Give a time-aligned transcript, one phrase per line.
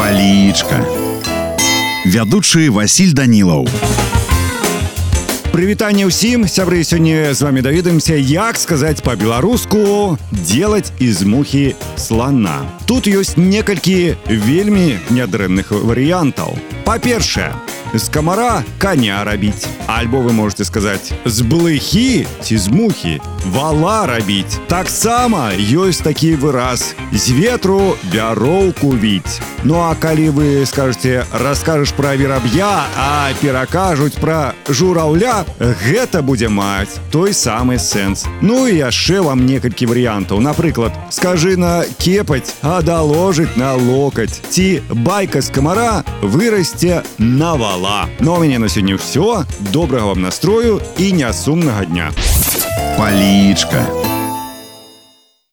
[0.00, 0.80] Палічка.
[2.08, 3.68] Вядучы Васіль Данілаў.
[5.52, 13.12] Прывітанне ўсім сябры сёння з вами даведаемся як сказаць по-беларуску делать из мухі слона тут
[13.12, 16.56] ёсць некалькі вельмі нядрэнных варыянтаў.
[16.88, 17.52] Па-першае
[17.92, 19.68] з камара коня рабіць.
[19.84, 23.20] Альбо вы можете сказаць з блыхі ці з мухі
[23.52, 24.56] вала рабіць.
[24.64, 32.14] Таксама ёсць такі выраз з ветру бяроўку віць Ну а калі вы скажете раскажаш пра
[32.16, 38.24] вераб'я а перакажуць пра жураўля гэта будзе маць той самы сэнс.
[38.40, 40.40] Ну і яшчэ вам некалькі варыянтаў.
[40.40, 48.08] Напрыклад скажы на кепаць а даложыць на локаць ці байка з камара вырасце на вала.
[48.20, 49.44] Ну а мяне на сёння ўсё.
[49.72, 52.08] Добрага вам настрою і нясумнага дня.
[52.96, 53.84] Палічка.